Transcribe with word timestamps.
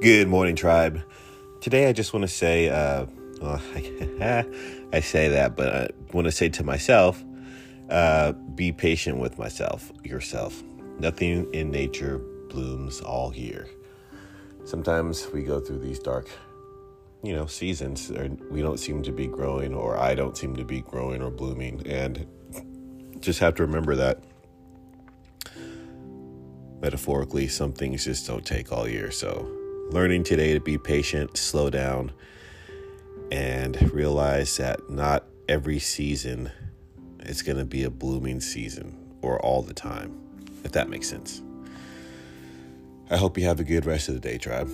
Good 0.00 0.28
morning, 0.28 0.54
tribe. 0.54 1.02
Today, 1.60 1.88
I 1.88 1.92
just 1.92 2.12
want 2.12 2.22
to 2.22 2.28
say, 2.28 2.68
uh, 2.68 3.06
well, 3.40 3.60
I, 4.92 5.00
say 5.00 5.28
that, 5.28 5.56
but 5.56 5.74
I 5.74 5.88
want 6.12 6.26
to 6.26 6.32
say 6.32 6.48
to 6.48 6.64
myself, 6.64 7.24
uh, 7.90 8.32
be 8.32 8.72
patient 8.72 9.18
with 9.18 9.38
myself, 9.38 9.90
yourself. 10.04 10.62
Nothing 11.00 11.52
in 11.52 11.70
nature 11.70 12.18
blooms 12.48 13.00
all 13.00 13.34
year. 13.34 13.68
Sometimes 14.64 15.28
we 15.32 15.42
go 15.42 15.60
through 15.60 15.80
these 15.80 15.98
dark, 15.98 16.28
you 17.22 17.34
know, 17.34 17.46
seasons, 17.46 18.10
and 18.10 18.40
we 18.50 18.62
don't 18.62 18.78
seem 18.78 19.02
to 19.02 19.12
be 19.12 19.26
growing, 19.26 19.74
or 19.74 19.98
I 19.98 20.14
don't 20.14 20.36
seem 20.36 20.54
to 20.56 20.64
be 20.64 20.80
growing 20.80 21.22
or 21.22 21.30
blooming, 21.30 21.84
and 21.86 22.26
just 23.20 23.40
have 23.40 23.54
to 23.56 23.62
remember 23.62 23.96
that 23.96 24.22
metaphorically, 26.80 27.48
some 27.48 27.72
things 27.72 28.04
just 28.04 28.26
don't 28.26 28.44
take 28.44 28.72
all 28.72 28.88
year. 28.88 29.10
So, 29.10 29.50
learning 29.90 30.24
today 30.24 30.54
to 30.54 30.60
be 30.60 30.78
patient, 30.78 31.36
slow 31.36 31.70
down, 31.70 32.12
and 33.30 33.92
realize 33.92 34.56
that 34.56 34.88
not 34.90 35.24
every 35.48 35.78
season 35.78 36.50
is 37.20 37.42
going 37.42 37.58
to 37.58 37.64
be 37.64 37.84
a 37.84 37.90
blooming 37.90 38.40
season 38.40 38.96
or 39.22 39.40
all 39.40 39.62
the 39.62 39.74
time, 39.74 40.18
if 40.64 40.72
that 40.72 40.88
makes 40.88 41.08
sense. 41.08 41.42
I 43.10 43.16
hope 43.16 43.38
you 43.38 43.44
have 43.44 43.60
a 43.60 43.64
good 43.64 43.86
rest 43.86 44.08
of 44.08 44.14
the 44.14 44.20
day, 44.20 44.38
tribe. 44.38 44.70